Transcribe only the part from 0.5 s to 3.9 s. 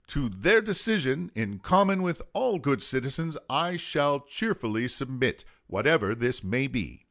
decision, in common with all good citizens, I